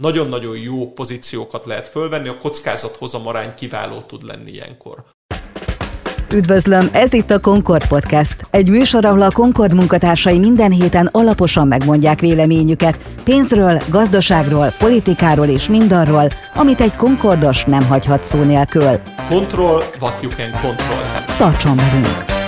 [0.00, 5.04] nagyon-nagyon jó pozíciókat lehet fölvenni, a kockázat hozamarány kiváló tud lenni ilyenkor.
[6.32, 8.46] Üdvözlöm, ez itt a Concord Podcast.
[8.50, 15.68] Egy műsor, ahol a Concord munkatársai minden héten alaposan megmondják véleményüket pénzről, gazdaságról, politikáról és
[15.68, 19.00] mindarról, amit egy Concordos nem hagyhat szó nélkül.
[19.28, 21.02] Control what you can control.
[21.38, 22.39] Tartson velünk!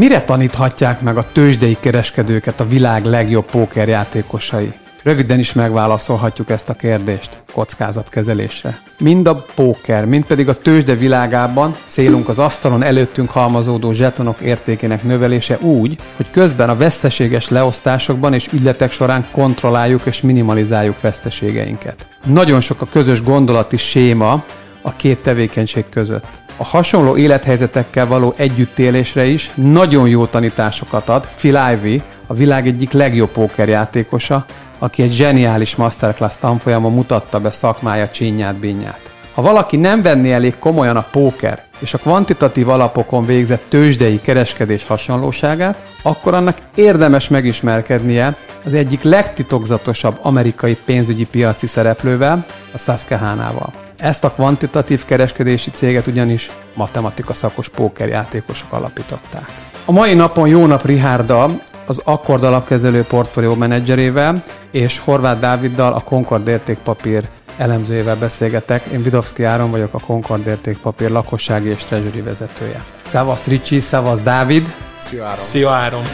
[0.00, 4.72] Mire taníthatják meg a tőzsdei kereskedőket a világ legjobb pókerjátékosai?
[5.02, 8.80] Röviden is megválaszolhatjuk ezt a kérdést kockázatkezelésre.
[8.98, 15.02] Mind a póker, mind pedig a tőzsde világában célunk az asztalon előttünk halmazódó zsetonok értékének
[15.02, 22.06] növelése úgy, hogy közben a veszteséges leosztásokban és ügyletek során kontrolláljuk és minimalizáljuk veszteségeinket.
[22.26, 24.44] Nagyon sok a közös gondolati séma
[24.82, 31.58] a két tevékenység között a hasonló élethelyzetekkel való együttélésre is nagyon jó tanításokat ad Phil
[31.72, 34.44] Ivey, a világ egyik legjobb pókerjátékosa,
[34.78, 39.12] aki egy zseniális masterclass tanfolyamon mutatta be szakmája csinyát binyát.
[39.34, 44.86] Ha valaki nem venné elég komolyan a póker és a kvantitatív alapokon végzett tőzsdei kereskedés
[44.86, 53.72] hasonlóságát, akkor annak érdemes megismerkednie az egyik legtitokzatosabb amerikai pénzügyi piaci szereplővel, a Susquehanával.
[54.00, 59.48] Ezt a kvantitatív kereskedési céget ugyanis matematika szakos pókerjátékosok alapították.
[59.84, 61.50] A mai napon jó nap Richárda,
[61.86, 68.84] az Akkord alapkezelő portfólió menedzserével és Horváth Dáviddal a Concord értékpapír elemzőjével beszélgetek.
[68.84, 72.84] Én Vidovszki Áron vagyok, a Concord értékpapír lakossági és treasury vezetője.
[73.04, 74.74] Szevasz Ricsi, szevasz Dávid.
[74.98, 75.38] Szia Áron.
[75.38, 76.04] Szia Áron.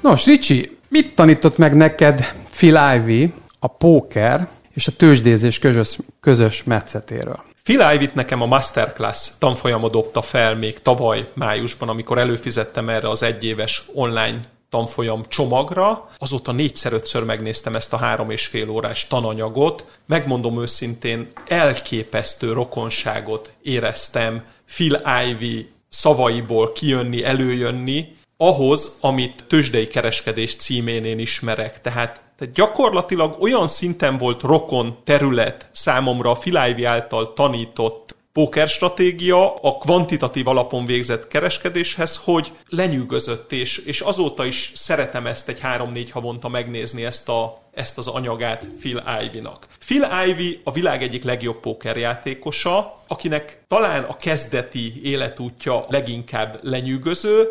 [0.00, 4.48] Nos, Ricsi, mit tanított meg neked Phil Ivey a póker
[4.80, 7.42] és a tőzsdézés közös, közös metszetéről?
[7.62, 13.22] Phil Ivey-t nekem a Masterclass tanfolyama dobta fel még tavaly májusban, amikor előfizettem erre az
[13.22, 16.10] egyéves online tanfolyam csomagra.
[16.18, 19.98] Azóta négyszer-ötször megnéztem ezt a három és fél órás tananyagot.
[20.06, 31.04] Megmondom őszintén, elképesztő rokonságot éreztem Phil Ivey szavaiból kijönni, előjönni, ahhoz, amit tőzsdei kereskedés címén
[31.04, 31.80] én ismerek.
[31.80, 39.78] Tehát tehát gyakorlatilag olyan szinten volt rokon terület számomra a Filájvi által tanított pókerstratégia a
[39.78, 46.48] kvantitatív alapon végzett kereskedéshez, hogy lenyűgözött, és, és azóta is szeretem ezt egy három-négy havonta
[46.48, 49.66] megnézni ezt, a, ezt az anyagát Phil Ivey-nak.
[49.78, 57.48] Phil Ivey a világ egyik legjobb pókerjátékosa, akinek talán a kezdeti életútja leginkább lenyűgöző.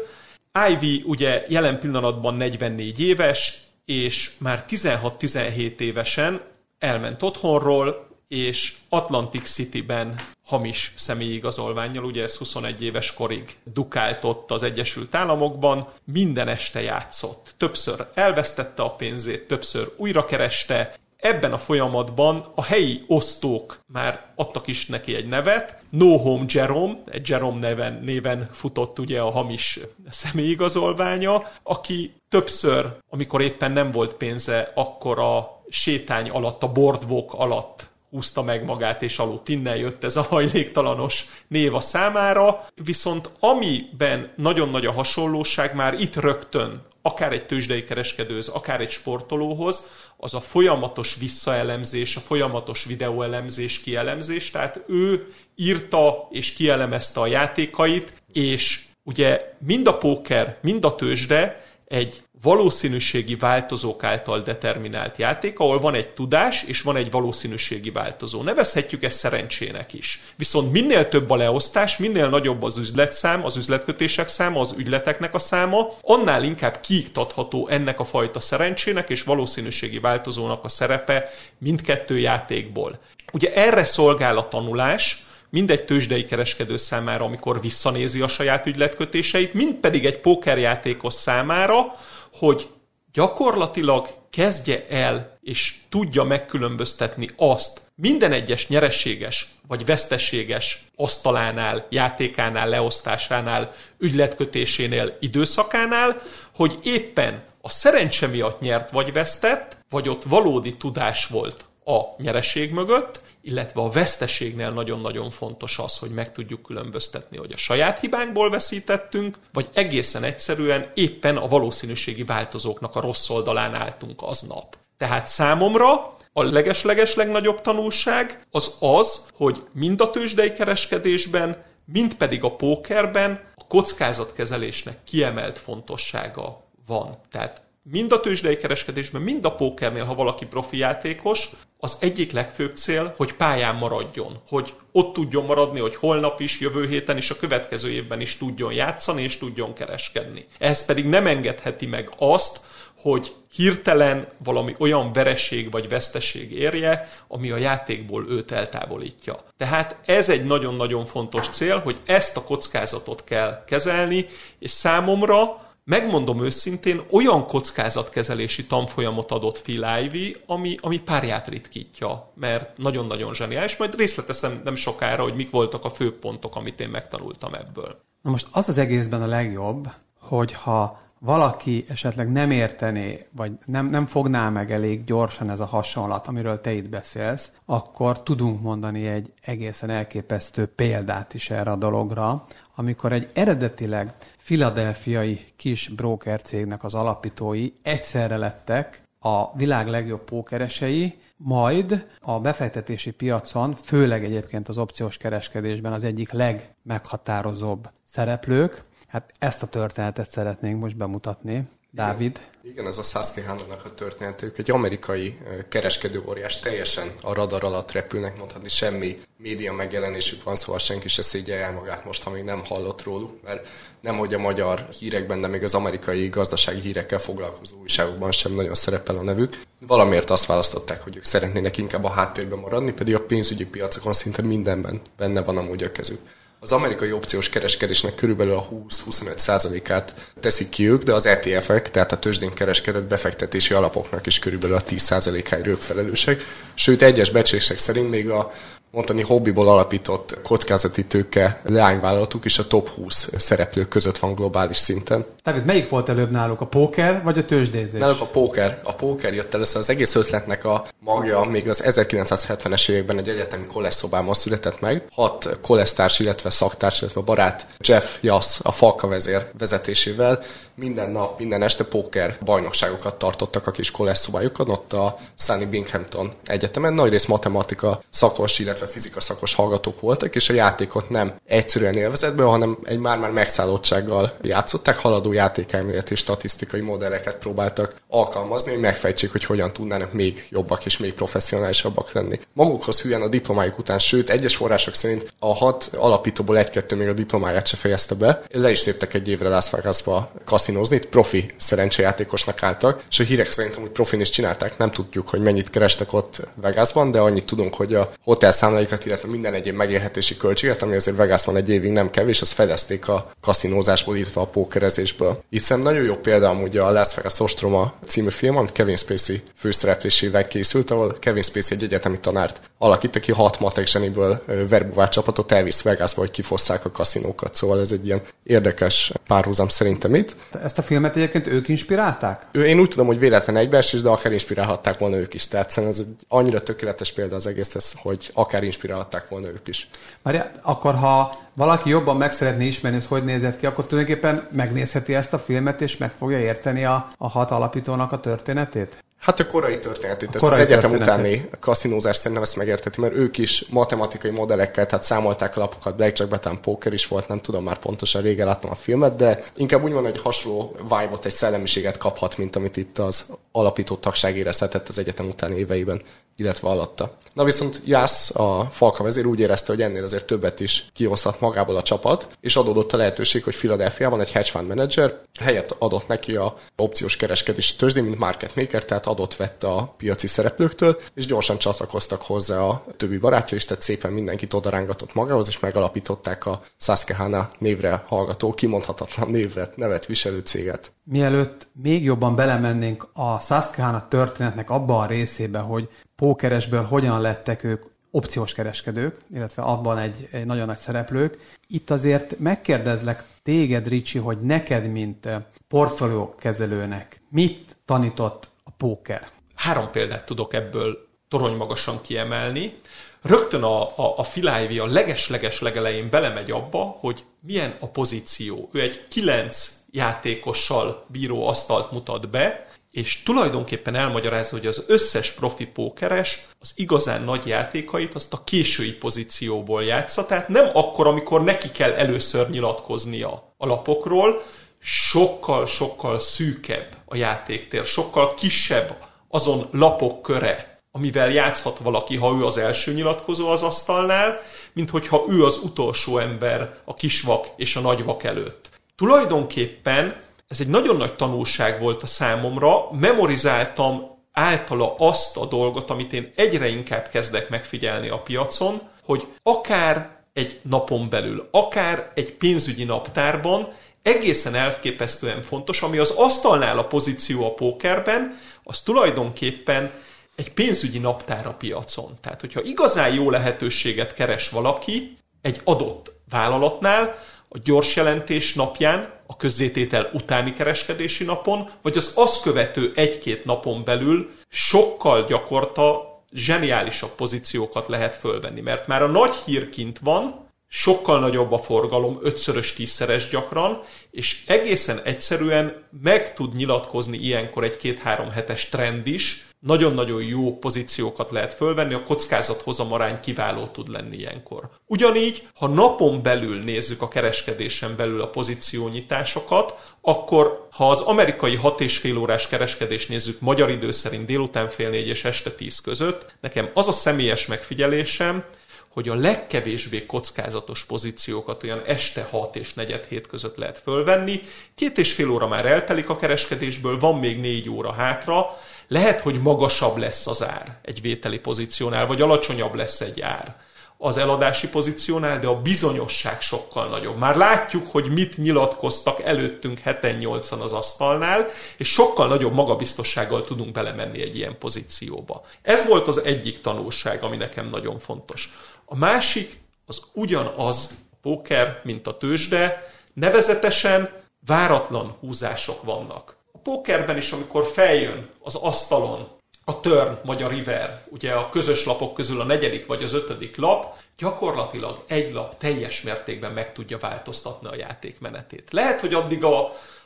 [0.70, 6.42] Ivey ugye jelen pillanatban 44 éves, és már 16-17 évesen
[6.80, 15.16] elment otthonról, és Atlantic City-ben hamis személyigazolványjal, ugye ez 21 éves korig dukáltott az Egyesült
[15.16, 17.54] Államokban, minden este játszott.
[17.58, 24.68] Többször elvesztette a pénzét, többször újra kereste, Ebben a folyamatban a helyi osztók már adtak
[24.68, 29.80] is neki egy nevet, No Home Jerome, egy Jerome neven, néven futott ugye a hamis
[30.10, 37.88] személyigazolványa, aki többször, amikor éppen nem volt pénze, akkor a sétány alatt, a boardwalk alatt
[38.10, 39.50] húzta meg magát, és aludt.
[39.50, 45.94] Innen jött ez a hajléktalanos név a számára, viszont amiben nagyon nagy a hasonlóság már
[45.94, 52.84] itt rögtön, akár egy tőzsdei kereskedőz, akár egy sportolóhoz, az a folyamatos visszaelemzés, a folyamatos
[52.86, 60.86] videóelemzés, kielemzés, tehát ő írta és kielemezte a játékait, és ugye mind a póker, mind
[60.86, 67.12] a tőzsde egy valószínűségi változók által determinált játék, ahol van egy tudás és van egy
[67.12, 68.42] valószínűségi változó.
[68.42, 70.22] Nevezhetjük ezt szerencsének is.
[70.36, 75.40] Viszont minél több a leosztás, minél nagyobb az üzletszám, az üzletkötések száma, az ügyleteknek a
[75.40, 83.00] száma, annál inkább kiiktatható ennek a fajta szerencsének és valószínűségi változónak a szerepe mindkettő játékból.
[83.32, 89.74] Ugye erre szolgál a tanulás, mindegy tőzsdei kereskedő számára, amikor visszanézi a saját ügyletkötéseit, mind
[89.74, 91.96] pedig egy pókerjátékos számára,
[92.34, 92.68] hogy
[93.14, 103.72] gyakorlatilag kezdje el és tudja megkülönböztetni azt minden egyes nyereséges vagy veszteséges asztalánál, játékánál, leosztásánál,
[103.98, 106.22] ügyletkötésénél, időszakánál,
[106.56, 112.72] hogy éppen a szerencse miatt nyert vagy vesztett, vagy ott valódi tudás volt a nyereség
[112.72, 118.50] mögött, illetve a veszteségnél nagyon-nagyon fontos az, hogy meg tudjuk különböztetni, hogy a saját hibánkból
[118.50, 124.78] veszítettünk, vagy egészen egyszerűen éppen a valószínűségi változóknak a rossz oldalán álltunk aznap.
[124.98, 132.44] Tehát számomra a leges-leges legnagyobb tanulság az az, hogy mind a tőzsdei kereskedésben, mind pedig
[132.44, 137.18] a pókerben a kockázatkezelésnek kiemelt fontossága van.
[137.32, 142.76] Tehát mind a tőzsdei kereskedésben, mind a pókernél, ha valaki profi játékos, az egyik legfőbb
[142.76, 147.36] cél, hogy pályán maradjon, hogy ott tudjon maradni, hogy holnap is, jövő héten is, a
[147.36, 150.46] következő évben is tudjon játszani és tudjon kereskedni.
[150.58, 152.60] Ez pedig nem engedheti meg azt,
[153.02, 159.40] hogy hirtelen valami olyan vereség vagy veszteség érje, ami a játékból őt eltávolítja.
[159.58, 164.28] Tehát ez egy nagyon-nagyon fontos cél, hogy ezt a kockázatot kell kezelni,
[164.60, 172.78] és számomra megmondom őszintén, olyan kockázatkezelési tanfolyamot adott Phil Ivey, ami, ami párját ritkítja, mert
[172.78, 173.78] nagyon-nagyon zseniális.
[173.78, 178.02] Majd részleteszem nem sokára, hogy mik voltak a fő pontok, amit én megtanultam ebből.
[178.22, 179.90] Na most az az egészben a legjobb,
[180.20, 186.28] hogyha valaki esetleg nem értené, vagy nem, nem fogná meg elég gyorsan ez a hasonlat,
[186.28, 192.46] amiről te itt beszélsz, akkor tudunk mondani egy egészen elképesztő példát is erre a dologra,
[192.76, 201.20] amikor egy eredetileg filadelfiai kis broker cégnek az alapítói egyszerre lettek a világ legjobb pókeresei,
[201.38, 209.64] majd a befektetési piacon, főleg egyébként az opciós kereskedésben az egyik legmeghatározóbb szereplők, Hát ezt
[209.64, 211.68] a történetet szeretnénk most bemutatni.
[211.92, 212.38] Dávid?
[212.62, 214.42] Igen, igen ez a Susquehanna-nak a történet.
[214.42, 215.38] Ők egy amerikai
[215.70, 221.22] kereskedő óriás, teljesen a radar alatt repülnek, mondhatni semmi média megjelenésük van, szóval senki se
[221.22, 223.68] szégyelje el magát most, ha még nem hallott róluk, mert
[224.00, 228.76] nem hogy a magyar hírekben, de még az amerikai gazdasági hírekkel foglalkozó újságokban sem nagyon
[228.76, 229.62] szerepel a nevük.
[229.88, 234.42] Valamiért azt választották, hogy ők szeretnének inkább a háttérben maradni, pedig a pénzügyi piacokon szinte
[234.42, 236.20] mindenben benne van amúgy a kezük.
[236.62, 242.20] Az amerikai opciós kereskedésnek körülbelül a 20-25%-át teszik ki ők, de az ETF-ek, tehát a
[242.20, 246.42] tőzsdén kereskedett befektetési alapoknak is körülbelül a 10%-áért ők felelősek.
[246.74, 248.52] Sőt, egyes becslések szerint még a
[248.92, 255.26] mondani hobbiból alapított kockázati tőke leányvállalatuk is a top 20 szereplők között van globális szinten.
[255.52, 258.00] Tehát melyik volt előbb náluk, a póker vagy a tőzsdézés?
[258.00, 258.80] Náluk a póker.
[258.84, 259.78] A póker jött először.
[259.78, 265.04] Az egész ötletnek a magja még az 1970-es években egy egyetemi koleszszobában született meg.
[265.12, 270.44] Hat kolesztárs, illetve szaktárs, illetve barát Jeff Yass, a Falka vezér vezetésével
[270.80, 276.94] minden nap, minden este póker bajnokságokat tartottak a kis koleszszobájukon, ott a Sunny Binghamton Egyetemen.
[276.94, 282.78] Nagyrészt matematika szakos, illetve fizika szakos hallgatók voltak, és a játékot nem egyszerűen élvezetben, hanem
[282.84, 289.74] egy már-már megszállottsággal játszották, haladó játékelméleti és statisztikai modelleket próbáltak alkalmazni, hogy megfejtsék, hogy hogyan
[289.74, 292.40] tudnának még jobbak és még professzionálisabbak lenni.
[292.54, 297.14] Magukhoz hülyen a diplomájuk után, sőt, egyes források szerint a hat alapítóból egy-kettő még a
[297.14, 298.42] diplomáját se fejezte be.
[298.52, 303.50] Le is léptek egy évre Las Vegasba kaszinozni, itt profi szerencsejátékosnak álltak, és a hírek
[303.50, 307.76] szerint amúgy profin is csinálták, nem tudjuk, hogy mennyit kerestek ott Vegasban, de annyit tudunk,
[307.76, 312.10] hogy a hotel számláikat, illetve minden egyéb megélhetési költséget, ami azért Vegasban egy évig nem
[312.10, 315.19] kevés, azt fedezték a kaszinózásból, illetve a pókerezésből.
[315.50, 319.42] Itt szerintem nagyon jó példa amúgy a Las Vegas Ostroma című film, amit Kevin Spacey
[319.56, 325.52] főszereplésével készült, ahol Kevin Spacey egy egyetemi tanárt alakít, aki hat matek zseniből verbuvát csapatot
[325.52, 327.56] elvisz Vegasba, hogy kifosszák a kaszinókat.
[327.56, 330.36] Szóval ez egy ilyen érdekes párhuzam szerintem itt.
[330.64, 332.48] Ezt a filmet egyébként ők inspirálták?
[332.52, 335.48] Ő, én úgy tudom, hogy véletlen egybeesés, de akár inspirálhatták volna ők is.
[335.48, 339.90] Tehát szerintem ez egy annyira tökéletes példa az egész, hogy akár inspirálhatták volna ők is.
[340.22, 345.09] Már akkor ha valaki jobban meg szeretné ismerni, hogy hogy nézett ki, akkor tulajdonképpen megnézheti
[345.14, 349.04] ezt a filmet, és meg fogja érteni a, a hat alapítónak a történetét?
[349.20, 353.14] Hát a korai történetét, a ezt korai az egyetem utáni kaszinózás szerintem ezt megérteti, mert
[353.14, 357.64] ők is matematikai modellekkel, tehát számolták a lapokat, blackjack, betán poker is volt, nem tudom
[357.64, 361.98] már pontosan, régen láttam a filmet, de inkább úgy van, hogy hasonló vibe egy szellemiséget
[361.98, 366.02] kaphat, mint amit itt az alapító tagság érezhetett az egyetem utáni éveiben
[366.40, 367.18] illetve alatta.
[367.34, 371.76] Na viszont Jász, a Falka vezér úgy érezte, hogy ennél azért többet is kihozhat magából
[371.76, 376.36] a csapat, és adódott a lehetőség, hogy Philadelphiában egy hedge fund manager helyet adott neki
[376.36, 381.58] a opciós kereskedési tőzsdén, mint market maker, tehát adott vette a piaci szereplőktől, és gyorsan
[381.58, 387.50] csatlakoztak hozzá a többi barátja is, tehát szépen mindenkit odarángatott magához, és megalapították a Susquehanna
[387.58, 390.92] névre hallgató, kimondhatatlan névet, nevet viselő céget.
[391.04, 397.84] Mielőtt még jobban belemennénk a Susquehanna történetnek abba a részébe, hogy pókeresből hogyan lettek ők
[398.12, 401.58] opciós kereskedők, illetve abban egy, egy nagyon nagy szereplők.
[401.68, 409.28] Itt azért megkérdezlek téged, Ricsi, hogy neked, mint eh, portfólió kezelőnek, mit tanított a póker?
[409.56, 412.78] Három példát tudok ebből torony magasan kiemelni.
[413.22, 418.70] Rögtön a, a, a Filájvi a leges-leges legelején belemegy abba, hogy milyen a pozíció.
[418.72, 425.66] Ő egy kilenc játékossal bíró asztalt mutat be, és tulajdonképpen elmagyarázza, hogy az összes profi
[425.66, 431.72] pókeres az igazán nagy játékait azt a késői pozícióból játsza, tehát nem akkor, amikor neki
[431.72, 434.44] kell először nyilatkoznia a lapokról,
[434.80, 442.58] sokkal-sokkal szűkebb a játéktér, sokkal kisebb azon lapok köre, amivel játszhat valaki, ha ő az
[442.58, 444.42] első nyilatkozó az asztalnál,
[444.74, 448.70] mint hogyha ő az utolsó ember a kisvak és a nagyvak előtt.
[448.96, 456.14] Tulajdonképpen ez egy nagyon nagy tanulság volt a számomra, memorizáltam általa azt a dolgot, amit
[456.14, 462.84] én egyre inkább kezdek megfigyelni a piacon, hogy akár egy napon belül, akár egy pénzügyi
[462.84, 469.92] naptárban egészen elképesztően fontos, ami az asztalnál a pozíció a pókerben, az tulajdonképpen
[470.36, 472.18] egy pénzügyi naptár a piacon.
[472.22, 477.16] Tehát, hogyha igazán jó lehetőséget keres valaki egy adott vállalatnál,
[477.50, 483.84] a gyors jelentés napján, a közzététel utáni kereskedési napon, vagy az azt követő egy-két napon
[483.84, 491.20] belül sokkal gyakorta zseniálisabb pozíciókat lehet fölvenni, mert már a nagy hír kint van, sokkal
[491.20, 493.82] nagyobb a forgalom, ötszörös, tízszeres gyakran,
[494.12, 501.32] és egészen egyszerűen meg tud nyilatkozni ilyenkor egy két-három hetes trend is, nagyon-nagyon jó pozíciókat
[501.32, 504.70] lehet fölvenni, a kockázat hozamarány kiváló tud lenni ilyenkor.
[504.86, 511.82] Ugyanígy, ha napon belül nézzük a kereskedésen belül a pozíciónyitásokat, akkor ha az amerikai 6
[511.82, 516.36] és fél órás kereskedés nézzük magyar idő szerint délután fél négy és este 10 között,
[516.42, 518.44] nekem az a személyes megfigyelésem,
[518.90, 524.42] hogy a legkevésbé kockázatos pozíciókat olyan este 6 és negyed hét között lehet fölvenni.
[524.76, 528.58] Két és fél óra már eltelik a kereskedésből, van még négy óra hátra,
[528.90, 533.56] lehet, hogy magasabb lesz az ár egy vételi pozíciónál, vagy alacsonyabb lesz egy ár
[534.02, 537.18] az eladási pozíciónál, de a bizonyosság sokkal nagyobb.
[537.18, 543.72] Már látjuk, hogy mit nyilatkoztak előttünk heten nyolcan az asztalnál, és sokkal nagyobb magabiztossággal tudunk
[543.72, 545.42] belemenni egy ilyen pozícióba.
[545.62, 548.50] Ez volt az egyik tanulság, ami nekem nagyon fontos.
[548.86, 554.10] A másik az ugyanaz a póker, mint a tőzsde, nevezetesen
[554.46, 556.39] váratlan húzások vannak.
[556.52, 559.28] A pókerben is, amikor feljön az asztalon
[559.66, 563.58] a turn vagy a river, ugye a közös lapok közül a negyedik vagy az ötödik
[563.58, 568.68] lap, gyakorlatilag egy lap teljes mértékben meg tudja változtatni a játék menetét.
[568.72, 569.60] Lehet, hogy addig a,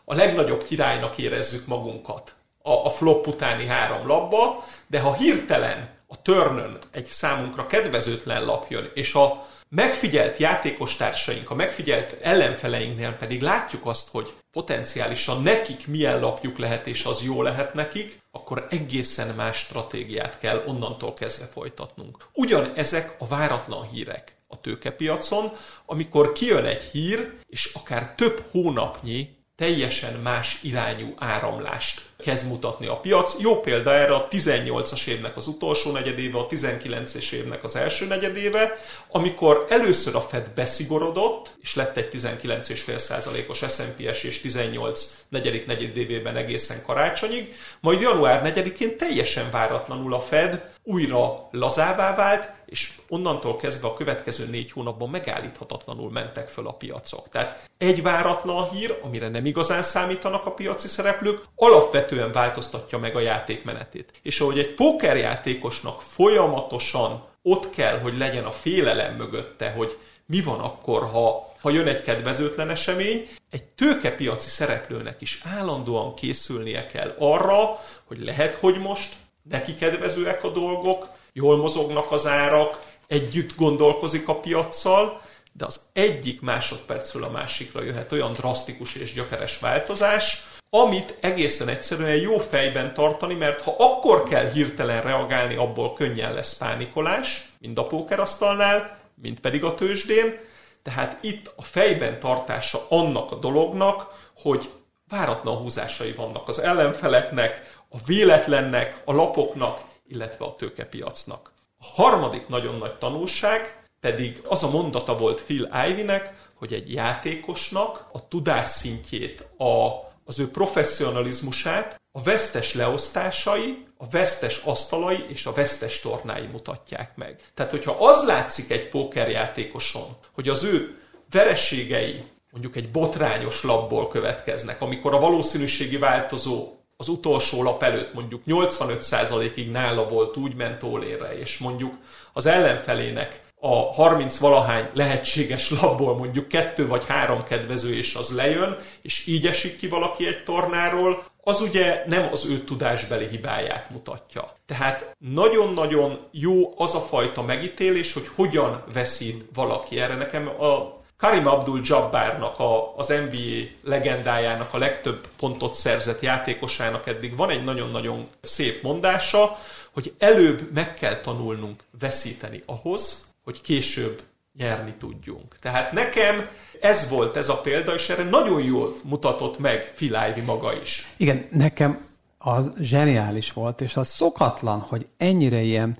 [0.06, 6.22] a legnagyobb királynak érezzük magunkat a, a flop utáni három labba, de ha hirtelen a
[6.22, 13.42] törnön egy számunkra kedvezőtlen lap jön, és a megfigyelt játékos társaink, a megfigyelt ellenfeleinknél pedig
[13.42, 19.36] látjuk azt, hogy potenciálisan nekik milyen lapjuk lehet, és az jó lehet nekik, akkor egészen
[19.36, 22.18] más stratégiát kell onnantól kezdve folytatnunk.
[22.34, 25.52] Ugyan ezek a váratlan hírek a tőkepiacon,
[25.86, 33.00] amikor kijön egy hír, és akár több hónapnyi teljesen más irányú áramlást kezd mutatni a
[33.00, 33.36] piac.
[33.40, 38.78] Jó példa erre a 18-as évnek az utolsó negyedéve, a 19-es évnek az első negyedéve,
[39.08, 46.84] amikor először a Fed beszigorodott, és lett egy 19,5%-os S&P és 18 negyedik negyedévében egészen
[46.86, 53.94] karácsonyig, majd január 4-én teljesen váratlanul a Fed újra lazává vált, és onnantól kezdve a
[53.94, 57.30] következő négy hónapban megállíthatatlanul mentek föl a piacok.
[57.30, 63.20] Tehát egy váratlan hír, amire nem igazán számítanak a piaci szereplők, alapvetően változtatja meg a
[63.20, 64.12] játékmenetét.
[64.22, 70.60] És ahogy egy pókerjátékosnak folyamatosan ott kell, hogy legyen a félelem mögötte, hogy mi van
[70.60, 77.80] akkor, ha, ha jön egy kedvezőtlen esemény, egy tőkepiaci szereplőnek is állandóan készülnie kell arra,
[78.04, 84.40] hogy lehet, hogy most neki kedvezőek a dolgok, jól mozognak az árak, együtt gondolkozik a
[84.40, 85.22] piaccal,
[85.52, 92.16] de az egyik másodpercről a másikra jöhet olyan drasztikus és gyökeres változás, amit egészen egyszerűen
[92.16, 97.88] jó fejben tartani, mert ha akkor kell hirtelen reagálni, abból könnyen lesz pánikolás, mind a
[97.88, 100.40] pókerasztalnál, mind pedig a tőzsdén,
[100.84, 104.70] tehát itt a fejben tartása annak a dolognak, hogy
[105.10, 111.52] váratlan húzásai vannak az ellenfeleknek, a véletlennek, a lapoknak, illetve a tőkepiacnak.
[111.80, 118.06] A harmadik nagyon nagy tanulság pedig az a mondata volt Phil Ivey-nek, hogy egy játékosnak
[118.12, 119.90] a tudásszintjét, a,
[120.26, 127.42] az ő professzionalizmusát a vesztes leosztásai, a vesztes asztalai és a vesztes tornái mutatják meg.
[127.54, 134.82] Tehát, hogyha az látszik egy pókerjátékoson, hogy az ő vereségei mondjuk egy botrányos labból következnek,
[134.82, 141.38] amikor a valószínűségi változó az utolsó lap előtt mondjuk 85%-ig nála volt, úgy ment ólére,
[141.38, 141.94] és mondjuk
[142.34, 148.78] az ellenfelének a 30 valahány lehetséges labból mondjuk kettő vagy három kedvező, és az lejön,
[149.02, 154.56] és így esik ki valaki egy tornáról, az ugye nem az ő tudásbeli hibáját mutatja.
[154.66, 160.00] Tehát nagyon-nagyon jó az a fajta megítélés, hogy hogyan veszít valaki.
[160.00, 167.36] Erre nekem a Karim Abdul-Jabbarnak, a, az NBA legendájának, a legtöbb pontot szerzett játékosának eddig
[167.36, 169.58] van egy nagyon-nagyon szép mondása,
[169.92, 174.22] hogy előbb meg kell tanulnunk veszíteni ahhoz, hogy később
[174.58, 175.56] nyerni tudjunk.
[175.62, 176.48] Tehát nekem
[176.82, 181.08] ez volt ez a példa, és erre nagyon jól mutatott meg Filájvi maga is.
[181.18, 185.98] Igen, nekem az zseniális volt, és az szokatlan, hogy ennyire ilyen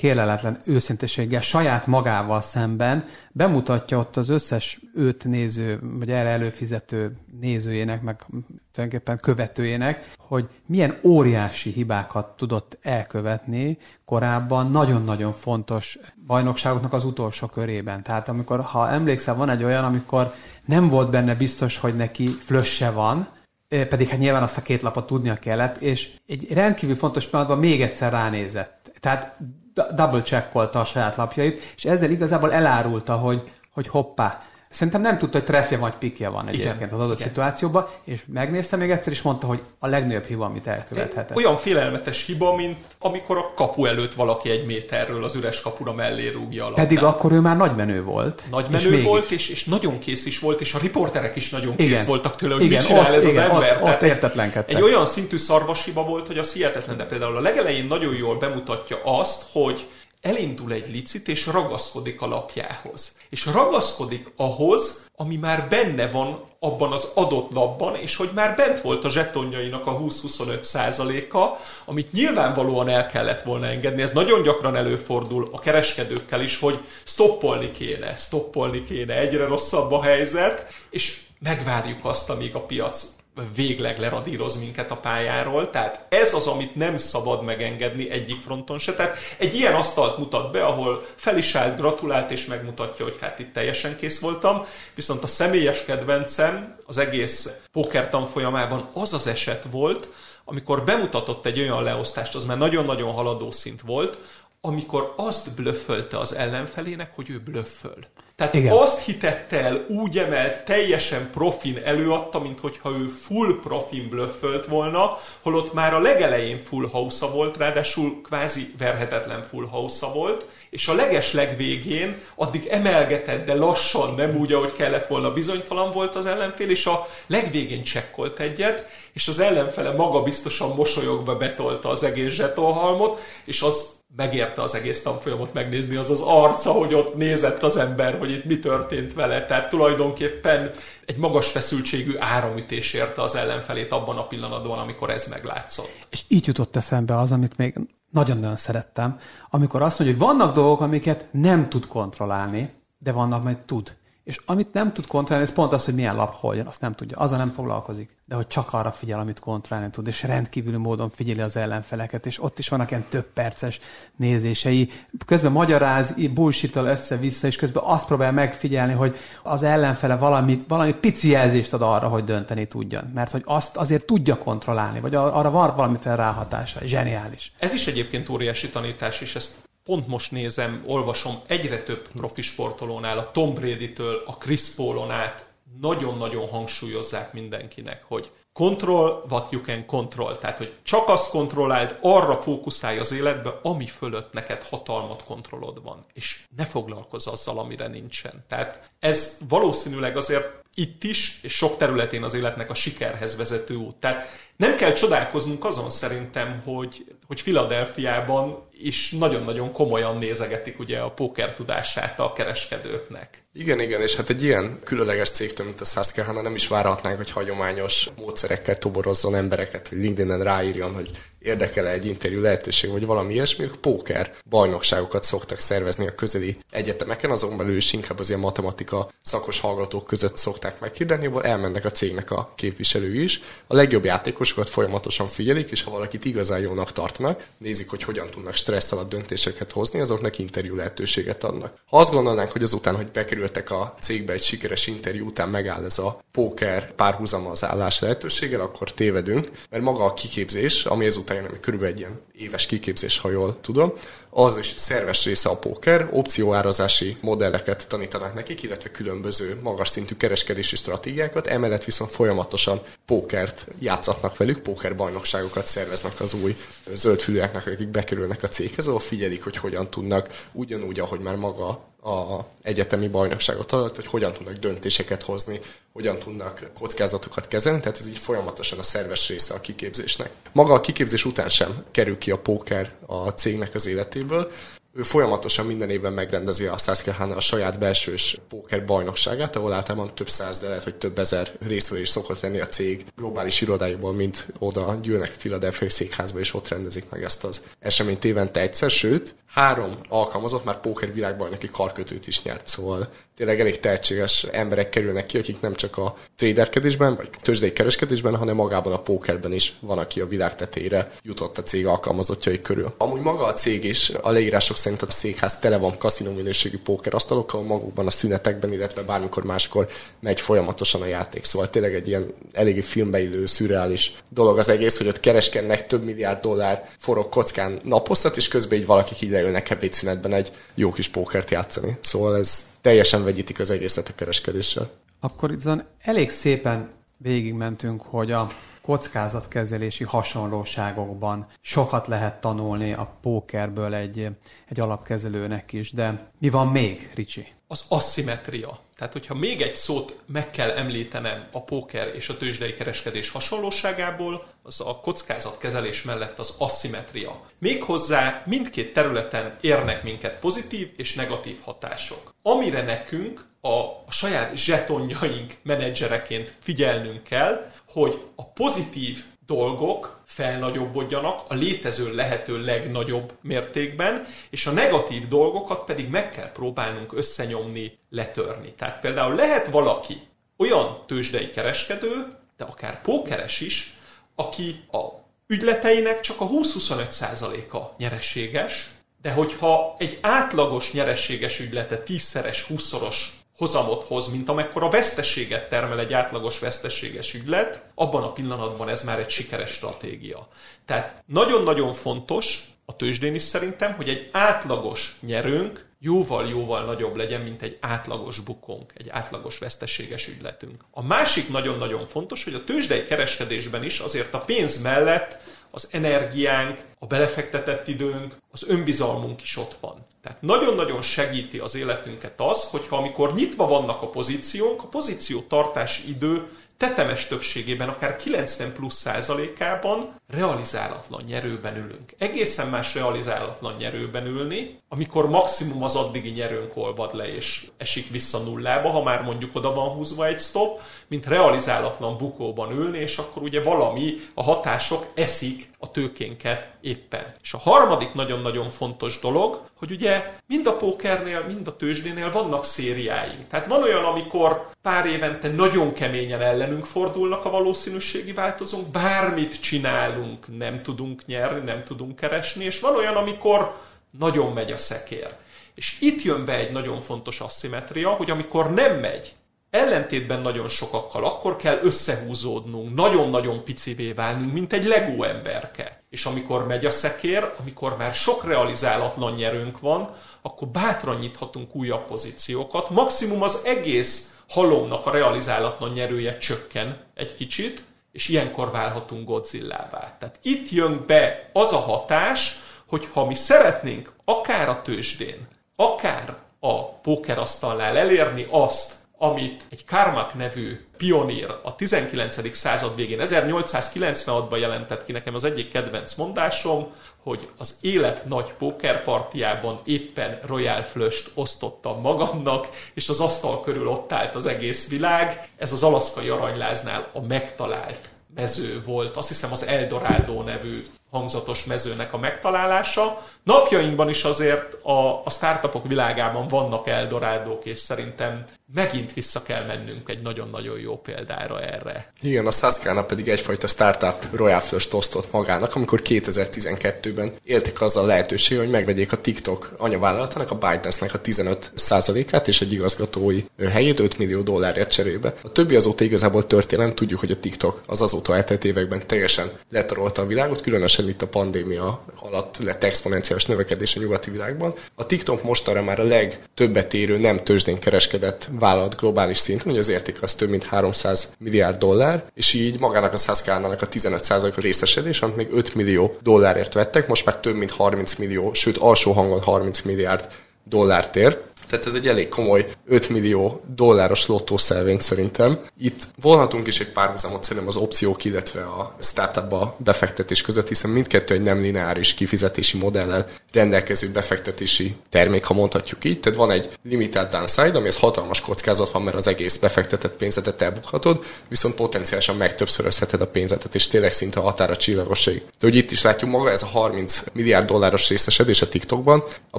[0.00, 8.02] kéleletlen őszinteséggel saját magával szemben bemutatja ott az összes őt néző, vagy erre előfizető nézőjének,
[8.02, 8.26] meg
[8.72, 18.02] tulajdonképpen követőjének, hogy milyen óriási hibákat tudott elkövetni korábban nagyon-nagyon fontos bajnokságoknak az utolsó körében.
[18.02, 22.90] Tehát amikor, ha emlékszel, van egy olyan, amikor nem volt benne biztos, hogy neki flösse
[22.90, 23.28] van,
[23.68, 27.82] pedig hát nyilván azt a két lapot tudnia kellett, és egy rendkívül fontos pillanatban még
[27.82, 28.92] egyszer ránézett.
[29.00, 29.36] Tehát
[29.74, 34.38] double checkolta a saját lapjait, és ezzel igazából elárulta, hogy, hogy hoppá,
[34.70, 37.28] Szerintem nem tudta, hogy treffje vagy pikje van egyébként igen, az adott igen.
[37.28, 41.36] szituációban, és megnézte még egyszer, és mondta, hogy a legnagyobb hiba, amit elkövethetett.
[41.36, 46.28] Olyan félelmetes hiba, mint amikor a kapu előtt valaki egy méterről az üres kapura mellé
[46.28, 48.42] rúgja a Pedig akkor ő már nagy menő volt.
[48.50, 51.76] Nagy menő és volt, és, és nagyon kész is volt, és a riporterek is nagyon
[51.76, 52.06] kész igen.
[52.06, 53.82] voltak tőle, hogy igen, mit csinál ott, ez igen, az ember.
[53.82, 54.76] Ott, ott értetlenkedtek.
[54.76, 58.98] Egy olyan szintű szarvashiba volt, hogy az hihetetlen, de például a legelején nagyon jól bemutatja
[59.04, 59.86] azt, hogy
[60.20, 63.16] elindul egy licit, és ragaszkodik a lapjához.
[63.30, 68.80] És ragaszkodik ahhoz, ami már benne van abban az adott lapban, és hogy már bent
[68.80, 74.02] volt a zsetonjainak a 20-25 százaléka, amit nyilvánvalóan el kellett volna engedni.
[74.02, 80.02] Ez nagyon gyakran előfordul a kereskedőkkel is, hogy stoppolni kéne, stoppolni kéne, egyre rosszabb a
[80.02, 83.18] helyzet, és megvárjuk azt, amíg a piac
[83.54, 88.94] végleg leradíroz minket a pályáról, tehát ez az, amit nem szabad megengedni egyik fronton se.
[88.94, 93.38] Tehát egy ilyen asztalt mutat be, ahol fel is állt, gratulált és megmutatja, hogy hát
[93.38, 99.66] itt teljesen kész voltam, viszont a személyes kedvencem az egész póker tanfolyamában az az eset
[99.70, 100.08] volt,
[100.44, 104.18] amikor bemutatott egy olyan leosztást, az már nagyon-nagyon haladó szint volt,
[104.60, 107.98] amikor azt blöffölte az ellenfelének, hogy ő blöfföl.
[108.36, 108.72] Tehát Igen.
[108.72, 115.18] azt hitette el, úgy emelt, teljesen profin előadta, mint hogyha ő full profin blöffölt volna,
[115.42, 120.94] holott már a legelején full house volt, ráadásul kvázi verhetetlen full house volt, és a
[120.94, 126.70] leges legvégén addig emelgetett, de lassan, nem úgy, ahogy kellett volna, bizonytalan volt az ellenfél,
[126.70, 133.20] és a legvégén csekkolt egyet, és az ellenfele maga biztosan mosolyogva betolta az egész zsetonhalmot,
[133.44, 138.18] és az megérte az egész tanfolyamot megnézni, az az arca, hogy ott nézett az ember,
[138.18, 139.44] hogy itt mi történt vele.
[139.46, 140.70] Tehát tulajdonképpen
[141.06, 146.06] egy magas feszültségű áramütés érte az ellenfelét abban a pillanatban, amikor ez meglátszott.
[146.10, 147.74] És így jutott eszembe az, amit még
[148.10, 149.18] nagyon-nagyon szerettem,
[149.50, 153.96] amikor azt mondja, hogy vannak dolgok, amiket nem tud kontrollálni, de vannak, majd tud.
[154.24, 156.94] És amit nem tud kontrollálni, ez pont az, hogy milyen lap hol jön, azt nem
[156.94, 157.16] tudja.
[157.18, 158.16] Azzal nem foglalkozik.
[158.24, 162.42] De hogy csak arra figyel, amit kontrollálni tud, és rendkívüli módon figyeli az ellenfeleket, és
[162.42, 163.80] ott is vannak ilyen több perces
[164.16, 164.90] nézései.
[165.26, 171.28] Közben magyaráz, bullshit össze-vissza, és közben azt próbál megfigyelni, hogy az ellenfele valamit, valami pici
[171.28, 173.04] jelzést ad arra, hogy dönteni tudjon.
[173.14, 176.80] Mert hogy azt azért tudja kontrollálni, vagy arra van valamiféle ráhatása.
[176.84, 177.52] Zseniális.
[177.58, 183.18] Ez is egyébként óriási tanítás, és ezt pont most nézem, olvasom egyre több profi sportolónál,
[183.18, 185.48] a Tom Brady-től a Chris Paulon át
[185.80, 190.38] nagyon-nagyon hangsúlyozzák mindenkinek, hogy control what you can control.
[190.38, 196.04] Tehát, hogy csak azt kontrolláld, arra fókuszálj az életbe, ami fölött neked hatalmat kontrollod van.
[196.12, 198.44] És ne foglalkozz azzal, amire nincsen.
[198.48, 203.96] Tehát ez valószínűleg azért itt is, és sok területén az életnek a sikerhez vezető út.
[203.96, 211.10] Tehát nem kell csodálkoznunk azon szerintem, hogy, hogy Filadelfiában is nagyon-nagyon komolyan nézegetik ugye a
[211.10, 213.42] póker tudását a kereskedőknek.
[213.52, 217.30] Igen, igen, és hát egy ilyen különleges cégtől, mint a Susquehanna nem is várhatnánk, hogy
[217.30, 223.64] hagyományos módszerekkel toborozzon embereket, hogy LinkedIn-en ráírjon, hogy érdekel egy interjú lehetőség, vagy valami ilyesmi,
[223.64, 229.10] ők póker bajnokságokat szoktak szervezni a közeli egyetemeken, azon belül is inkább az ilyen matematika
[229.22, 233.40] szakos hallgatók között szokták meghirdeni, ahol elmennek a cégnek a képviselői is.
[233.66, 234.04] A legjobb
[234.50, 239.08] játékosokat folyamatosan figyelik, és ha valakit igazán jónak tartanak, nézik, hogy hogyan tudnak stressz alatt
[239.08, 241.72] döntéseket hozni, azoknak interjú lehetőséget adnak.
[241.86, 245.98] Ha azt gondolnánk, hogy azután, hogy bekerültek a cégbe egy sikeres interjú után megáll ez
[245.98, 251.46] a póker párhuzama az állás lehetőséggel, akkor tévedünk, mert maga a kiképzés, ami ezután jön,
[251.46, 253.92] ami körülbelül egy ilyen éves kiképzés, ha jól tudom,
[254.30, 260.76] az is szerves része a póker, opcióárazási modelleket tanítanak nekik, illetve különböző magas szintű kereskedési
[260.76, 266.56] stratégiákat, emellett viszont folyamatosan pókert játszatnak velük, póker bajnokságokat szerveznek az új
[266.94, 272.44] zöldfülűeknek, akik bekerülnek a céghez, ahol figyelik, hogy hogyan tudnak ugyanúgy, ahogy már maga a
[272.62, 275.60] egyetemi bajnokságot alatt, hogy hogyan tudnak döntéseket hozni,
[275.92, 280.30] hogyan tudnak kockázatokat kezelni, tehát ez így folyamatosan a szerves része a kiképzésnek.
[280.52, 284.50] Maga a kiképzés után sem kerül ki a póker a cégnek az életéből,
[284.94, 290.28] ő folyamatosan minden évben megrendezi a Susquehanna a saját belsős póker bajnokságát, ahol általában több
[290.28, 294.46] száz, de lehet, hogy több ezer részvevő is szokott lenni a cég globális irodáiból, mint
[294.58, 299.96] oda gyűlnek Philadelphia székházba, és ott rendezik meg ezt az eseményt évente egyszer, sőt, három
[300.08, 305.60] alkalmazott már póker világbajnoki karkötőt is nyert, szóval tényleg elég tehetséges emberek kerülnek ki, akik
[305.60, 310.26] nem csak a traderkedésben, vagy tőzsdei kereskedésben, hanem magában a pókerben is van, aki a
[310.26, 312.94] világ tetejére jutott a cég alkalmazottjai körül.
[312.98, 317.62] Amúgy maga a cég is, a leírások szerint a székház tele van kaszinó minőségű pókerasztalokkal,
[317.62, 319.88] magukban a szünetekben, illetve bármikor máskor
[320.20, 321.44] megy folyamatosan a játék.
[321.44, 326.40] Szóval tényleg egy ilyen eléggé filmbeillő, szürreális dolog az egész, hogy ott kereskednek több milliárd
[326.40, 331.50] dollár forog kockán naposztat, és közben így valaki így leülnek ebédszünetben egy jó kis pókert
[331.50, 331.98] játszani.
[332.00, 334.90] Szóval ez teljesen vegyítik az egészet a kereskedéssel.
[335.20, 335.60] Akkor itt
[336.02, 336.90] elég szépen
[337.22, 338.46] végigmentünk, hogy a
[338.82, 344.28] kockázatkezelési hasonlóságokban sokat lehet tanulni a pókerből egy,
[344.68, 347.46] egy alapkezelőnek is, de mi van még, Ricsi?
[347.66, 348.78] Az asszimetria.
[348.96, 354.46] Tehát, hogyha még egy szót meg kell említenem a póker és a tőzsdei kereskedés hasonlóságából,
[354.62, 357.40] az a kockázatkezelés mellett az asszimetria.
[357.58, 362.34] Méghozzá mindkét területen érnek minket pozitív és negatív hatások.
[362.42, 372.14] Amire nekünk a, saját zsetonjaink menedzsereként figyelnünk kell, hogy a pozitív dolgok felnagyobbodjanak a létező
[372.14, 378.72] lehető legnagyobb mértékben, és a negatív dolgokat pedig meg kell próbálnunk összenyomni, letörni.
[378.72, 380.20] Tehát például lehet valaki
[380.56, 383.94] olyan tőzsdei kereskedő, de akár pókeres is,
[384.34, 385.04] aki a
[385.46, 388.90] ügyleteinek csak a 20-25%-a nyereséges,
[389.22, 396.12] de hogyha egy átlagos nyereséges ügylete tízszeres, húszszoros hozamot hoz, mint amekkora veszteséget termel egy
[396.12, 400.48] átlagos veszteséges ügylet, abban a pillanatban ez már egy sikeres stratégia.
[400.84, 407.62] Tehát nagyon-nagyon fontos a tőzsdén is szerintem, hogy egy átlagos nyerőnk jóval-jóval nagyobb legyen, mint
[407.62, 410.84] egy átlagos bukónk, egy átlagos veszteséges ügyletünk.
[410.90, 415.38] A másik nagyon-nagyon fontos, hogy a tőzsdei kereskedésben is azért a pénz mellett
[415.70, 420.06] az energiánk, a belefektetett időnk, az önbizalmunk is ott van.
[420.22, 426.08] Tehát nagyon-nagyon segíti az életünket az, hogyha amikor nyitva vannak a pozíciónk, a pozíció tartási
[426.08, 426.48] idő
[426.80, 432.14] tetemes többségében, akár 90 plusz százalékában realizálatlan nyerőben ülünk.
[432.18, 438.38] Egészen más realizálatlan nyerőben ülni, amikor maximum az addigi nyerőnk olvad le és esik vissza
[438.38, 443.42] nullába, ha már mondjuk oda van húzva egy stop, mint realizálatlan bukóban ülni, és akkor
[443.42, 447.34] ugye valami, a hatások eszik a tőkénket éppen.
[447.42, 452.64] És a harmadik nagyon-nagyon fontos dolog, hogy ugye mind a pókernél, mind a tőzsdénél vannak
[452.64, 453.46] szériáink.
[453.48, 460.58] Tehát van olyan, amikor pár évente nagyon keményen ellenünk fordulnak a valószínűségi változók, bármit csinálunk,
[460.58, 463.74] nem tudunk nyerni, nem tudunk keresni, és van olyan, amikor
[464.18, 465.34] nagyon megy a szekér.
[465.74, 469.32] És itt jön be egy nagyon fontos asszimetria, hogy amikor nem megy,
[469.70, 476.02] ellentétben nagyon sokakkal, akkor kell összehúzódnunk, nagyon-nagyon picivé válnunk, mint egy legó emberke.
[476.08, 482.04] És amikor megy a szekér, amikor már sok realizálatlan nyerőnk van, akkor bátran nyithatunk újabb
[482.06, 482.90] pozíciókat.
[482.90, 490.16] Maximum az egész halomnak a realizálatlan nyerője csökken egy kicsit, és ilyenkor válhatunk Godzillává.
[490.18, 496.36] Tehát itt jön be az a hatás, hogy ha mi szeretnénk akár a tőzsdén, akár
[496.60, 502.56] a pókerasztalnál elérni azt, amit egy Karmak nevű pionír a 19.
[502.56, 509.80] század végén, 1896-ban jelentett ki nekem az egyik kedvenc mondásom, hogy az élet nagy pókerpartiában
[509.84, 515.48] éppen Royal Flush-t osztottam magamnak, és az asztal körül ott állt az egész világ.
[515.56, 520.74] Ez az alaszkai aranyláznál a megtalált mező volt, azt hiszem az Eldorado nevű
[521.10, 523.18] hangzatos mezőnek a megtalálása.
[523.42, 528.44] Napjainkban is azért a, a startupok világában vannak Eldorádók, és szerintem
[528.74, 532.12] megint vissza kell mennünk egy nagyon-nagyon jó példára erre.
[532.20, 538.06] Igen, a Saskana pedig egyfajta startup Royal Flush osztott magának, amikor 2012-ben éltek azzal a
[538.06, 544.18] lehetőség, hogy megvegyék a TikTok anyavállalatának, a ByteDance-nek a 15%-át és egy igazgatói helyét 5
[544.18, 545.34] millió dollárért cserébe.
[545.42, 550.22] A többi azóta igazából történelem, tudjuk, hogy a TikTok az azóta eltelt években teljesen letarolta
[550.22, 554.74] a világot, különösen itt a pandémia alatt lett exponenciális növekedés a nyugati világban.
[554.94, 559.88] A TikTok mostanra már a legtöbbet érő nem tőzsdén kereskedett vállalat globális szinten, hogy az
[559.88, 565.22] érték az több mint 300 milliárd dollár, és így magának a Saskana-nak a 15%-a részesedés,
[565.22, 569.42] amit még 5 millió dollárért vettek, most már több mint 30 millió, sőt alsó hangon
[569.42, 570.28] 30 milliárd
[570.64, 571.38] dollárt ér.
[571.70, 575.60] Tehát ez egy elég komoly 5 millió dolláros lottószelvény szerintem.
[575.78, 581.34] Itt volhatunk is egy párhuzamot szerintem az opciók, illetve a startupba befektetés között, hiszen mindkettő
[581.34, 586.20] egy nem lineáris kifizetési modellel rendelkező befektetési termék, ha mondhatjuk így.
[586.20, 590.62] Tehát van egy limited downside, ami ez hatalmas kockázat van, mert az egész befektetett pénzetet
[590.62, 595.36] elbukhatod, viszont potenciálisan megtöbbszörözheted a pénzetet, és tényleg szinte a határa csillagoség.
[595.36, 599.58] De hogy itt is látjuk maga, ez a 30 milliárd dolláros részesedés a TikTokban, a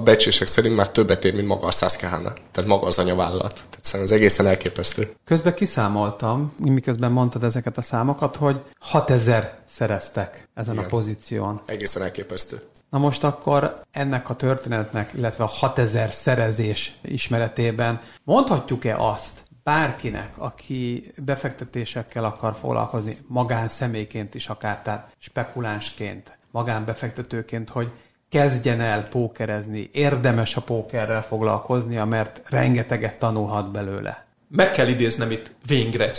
[0.00, 1.70] becsések szerint már többet ér, mint maga a
[2.02, 2.32] Susquehanna.
[2.50, 3.52] Tehát maga az anyavállalat.
[3.52, 5.12] Tehát szerintem ez egészen elképesztő.
[5.24, 10.86] Közben kiszámoltam, miközben mondtad ezeket a számokat, hogy 6000 szereztek ezen Igen.
[10.86, 11.60] a pozíción.
[11.66, 12.60] Egészen elképesztő.
[12.90, 21.12] Na most akkor ennek a történetnek, illetve a 6000 szerezés ismeretében mondhatjuk-e azt, bárkinek, aki
[21.16, 27.90] befektetésekkel akar foglalkozni, magánszemélyként is akár, tehát spekulánsként, magánbefektetőként, hogy
[28.32, 34.26] kezdjen el pókerezni, érdemes a pókerrel foglalkoznia, mert rengeteget tanulhat belőle.
[34.48, 36.10] Meg kell idéznem itt Wayne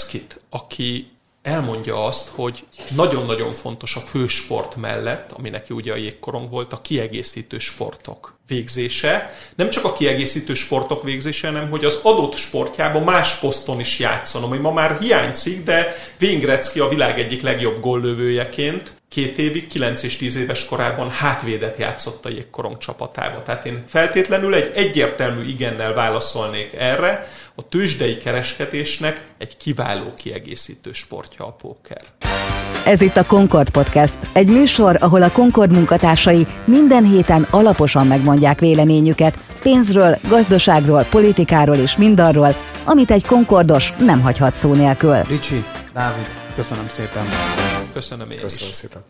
[0.49, 6.73] aki elmondja azt, hogy nagyon-nagyon fontos a fősport mellett, ami neki ugye a jégkorong volt,
[6.73, 9.34] a kiegészítő sportok végzése.
[9.56, 14.43] Nem csak a kiegészítő sportok végzése, hanem hogy az adott sportjában más poszton is játszon,
[14.43, 20.17] ami ma már hiányzik, de Wayne a világ egyik legjobb góllövőjeként két évig, 9 és
[20.17, 23.41] 10 éves korában hátvédet játszott a jégkorong csapatába.
[23.43, 31.45] Tehát én feltétlenül egy egyértelmű igennel válaszolnék erre, a tőzsdei kereskedésnek egy kiváló kiegészítő sportja
[31.45, 32.02] a póker.
[32.86, 38.60] Ez itt a Concord Podcast, egy műsor, ahol a Concord munkatársai minden héten alaposan megmondják
[38.60, 45.21] véleményüket pénzről, gazdaságról, politikáról és mindarról, amit egy Concordos nem hagyhat szó nélkül.
[45.21, 47.26] Ricsi, Dávid, köszönöm szépen.
[47.93, 48.75] Köszönöm én Köszönöm is.
[48.75, 49.03] szépen.